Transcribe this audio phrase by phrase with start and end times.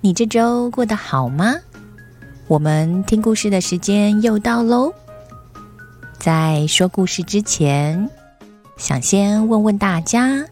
[0.00, 1.54] 你这周过得好吗？
[2.46, 4.92] 我们听故事的时间又到喽。
[6.20, 8.08] 在说故事之前，
[8.76, 10.44] 想先问问大家：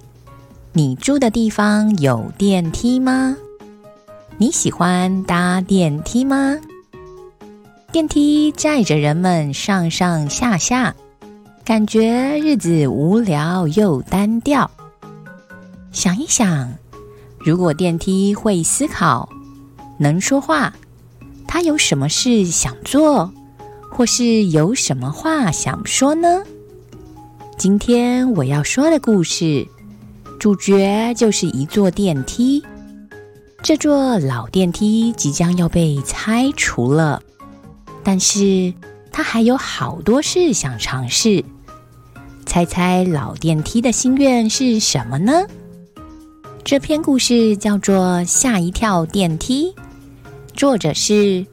[0.72, 3.36] 你住的地方有电梯吗？
[4.36, 6.58] 你喜欢搭电梯吗？
[7.92, 10.92] 电梯载着人们上上下下。
[11.64, 14.70] 感觉日子无聊又单调。
[15.90, 16.72] 想一想，
[17.38, 19.28] 如果电梯会思考、
[19.98, 20.72] 能说话，
[21.46, 23.32] 他有什么事想做，
[23.90, 26.42] 或是有什么话想说呢？
[27.56, 29.66] 今天我要说的故事，
[30.38, 32.62] 主角就是一座电梯。
[33.62, 37.22] 这座老电梯即将要被拆除了，
[38.04, 38.72] 但是
[39.10, 41.42] 它还有好多事想尝试。
[42.44, 45.46] 猜猜老电梯的心愿是什么呢？
[46.62, 49.72] 这篇故事叫做《吓一跳电梯》，
[50.56, 51.44] 作者是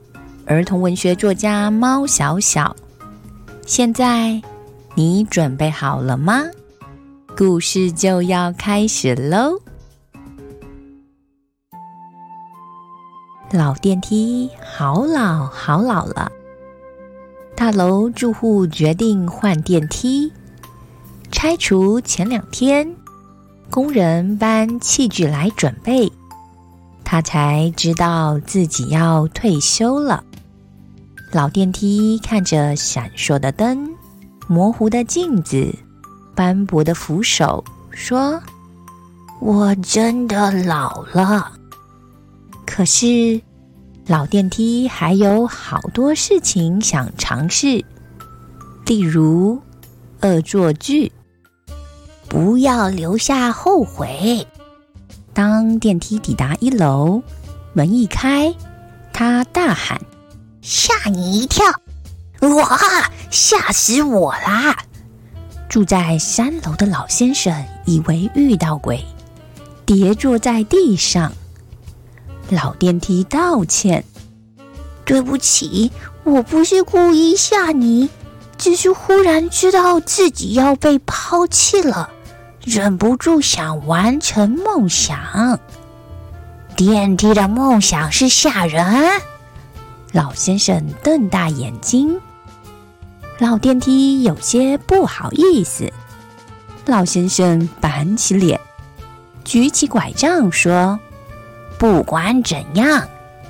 [0.46, 2.74] 儿童文学作家猫小小。
[3.66, 4.42] 现在
[4.96, 6.42] 你准备好了吗？
[7.38, 9.60] 故事就要开始喽！
[13.52, 16.32] 老电梯好老好老了，
[17.58, 20.32] 大楼住户决定换电梯。
[21.30, 22.96] 拆除前两天，
[23.70, 26.10] 工人搬器具来准备，
[27.14, 30.24] 他才知道自己要退休了。
[31.32, 33.88] 老电梯看着闪烁的灯、
[34.48, 35.72] 模糊的镜子、
[36.34, 38.42] 斑驳的扶手，说
[39.40, 41.52] ：“我真的老了。”
[42.66, 43.40] 可是，
[44.08, 47.86] 老电梯还有好多事情想尝试，
[48.88, 49.62] 例如
[50.22, 51.12] 恶作剧。
[52.28, 54.48] 不要留下后悔。
[55.34, 57.22] 当电梯抵达一楼，
[57.74, 58.54] 门一开，
[59.12, 60.00] 他大喊
[60.62, 61.66] ：“吓你一跳！”
[62.56, 62.80] 哇，
[63.32, 64.78] 吓死我啦！
[65.70, 69.04] 住在三楼的老先生以为遇到鬼，
[69.86, 71.32] 跌坐在地上。
[72.50, 74.04] 老电梯道歉
[75.04, 75.92] ：“对不起，
[76.24, 78.10] 我不是故意吓你，
[78.58, 82.12] 只是忽然知道自己要被抛弃了。”
[82.66, 85.60] 忍不住想完成梦想。
[86.76, 89.22] 电梯的梦想是吓人。
[90.12, 92.20] 老先生瞪大眼睛。
[93.40, 95.92] 老电梯有些不好意思。
[96.86, 98.60] 老先生板起脸，
[99.44, 101.00] 举起拐杖说
[101.78, 103.08] ：“不管怎样，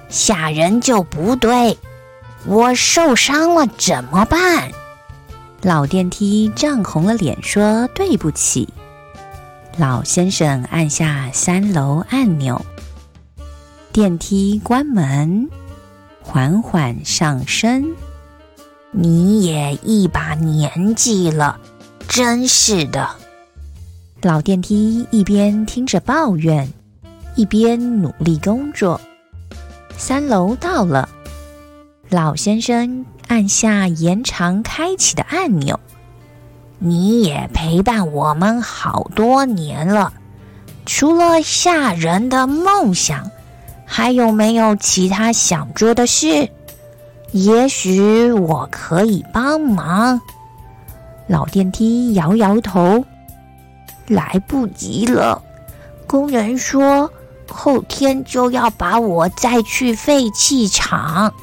[0.09, 1.77] 吓人就不对。
[2.45, 4.71] 我受伤了怎么办？”
[5.61, 8.67] 老电梯涨红了脸说：“对不起。”
[9.75, 12.63] 老先生按下三楼按钮，
[13.91, 15.49] 电梯关门，
[16.21, 17.91] 缓缓上升。
[18.91, 21.59] 你也一把年纪了，
[22.07, 23.09] 真是的。
[24.21, 26.71] 老电梯一边听着抱怨，
[27.35, 29.01] 一边努力工作。
[29.97, 31.09] 三楼到了，
[32.09, 35.79] 老先生按下延长开启的按钮。
[36.79, 40.11] 你也陪伴我们好多年了，
[40.85, 43.31] 除了吓人的梦想，
[43.85, 46.49] 还有没有其他想做的事？
[47.31, 50.19] 也许我可以帮忙。
[51.25, 53.03] 老电梯摇摇头，
[54.07, 55.41] 来不及了。
[56.05, 57.09] 工人说
[57.49, 61.33] 后天就要把我载去废弃厂。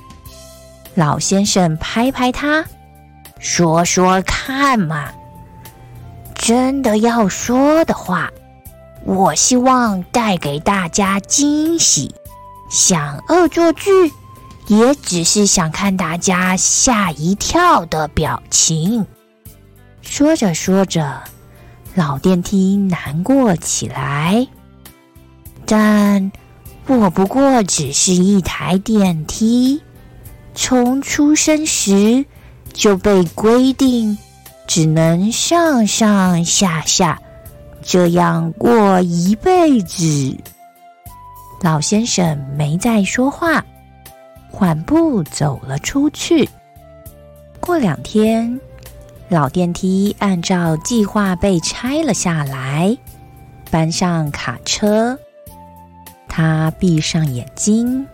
[0.94, 2.64] 老先生拍拍他，
[3.38, 5.10] 说说看嘛。
[6.50, 8.28] 真的要说的话，
[9.04, 12.12] 我希望带给大家惊喜。
[12.68, 13.88] 想恶作剧，
[14.66, 19.06] 也只是想看大家吓一跳的表情。
[20.02, 21.22] 说着说着，
[21.94, 24.44] 老电梯难过起来。
[25.64, 26.32] 但
[26.88, 29.80] 我不过只是一台电梯，
[30.56, 32.24] 从出生时
[32.72, 34.18] 就被规定。
[34.70, 37.20] 只能上上下下，
[37.82, 40.38] 这样过一辈子。
[41.60, 43.64] 老先生没再说话，
[44.48, 46.48] 缓步走了出去。
[47.58, 48.60] 过两天，
[49.28, 52.96] 老电梯按照计划被拆了下来，
[53.72, 55.18] 搬上卡车。
[56.28, 58.06] 他闭上眼睛，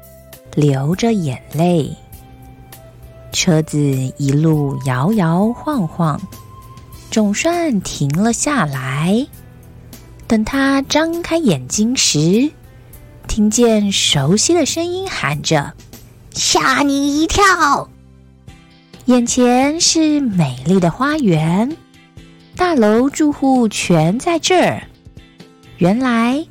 [0.55, 1.95] 流着眼泪。
[3.31, 3.79] 车子
[4.17, 6.19] 一路摇摇晃晃，
[7.11, 9.27] 总算停了下来。
[10.27, 12.51] 等他张开眼睛时，
[13.29, 15.75] 听见熟悉的声音喊着
[16.35, 17.89] ：“吓你一跳！”
[19.07, 21.77] 眼前是美丽的花园，
[22.57, 24.83] 大楼住户全在这儿。
[25.79, 26.45] 原来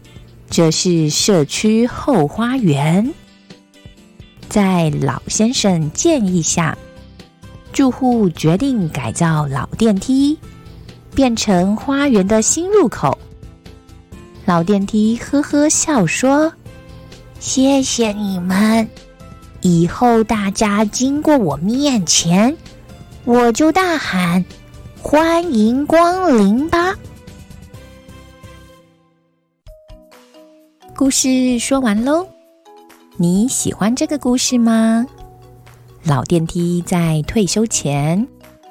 [0.50, 3.14] 这是社区后花园。
[4.48, 6.78] 在老先生建议下，
[7.76, 10.40] 住户决定改造老电梯，
[11.14, 13.18] 变成花园的新入口。
[14.46, 16.50] 老电梯呵呵笑说
[17.38, 18.88] ：“谢谢你们，
[19.60, 22.56] 以后大家经过我面前，
[23.26, 24.46] 我就大喊
[25.04, 26.96] ‘欢迎光临’吧。”
[30.96, 32.26] 故事说完喽。
[33.18, 35.06] 你喜欢这个故事吗？
[36.08, 38.28] 老电梯在退休前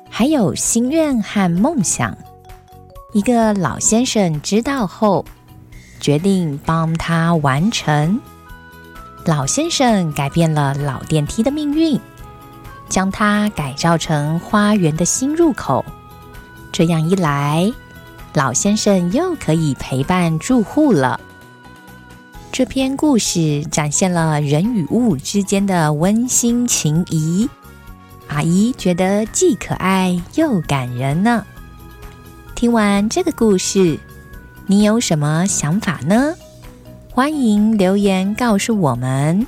[0.08, 2.16] 还有心愿和梦想。
[3.12, 5.24] 一个老先生知道后，
[5.98, 8.20] 决定帮他完成。
[9.24, 11.98] 老先生改变了老电梯的命运，
[12.88, 15.84] 将它改造成花园的新入口。
[16.70, 17.72] 这样一来，
[18.32, 21.18] 老先生又可以陪伴住户了。
[22.54, 27.50] 这篇故事展现了人与物之间的温馨情谊，
[28.28, 31.44] 阿姨觉得既可爱又感人呢。
[32.54, 33.98] 听完这个故事，
[34.68, 36.32] 你有什么想法呢？
[37.10, 39.44] 欢迎留言告诉我们。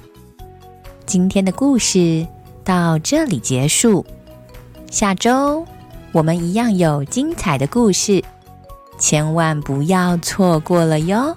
[1.06, 2.26] 今天的故事
[2.64, 4.05] 到这里结束，
[4.91, 5.64] 下周
[6.11, 8.20] 我们一样有精彩的故事，
[8.99, 11.37] 千万不要错过了哟。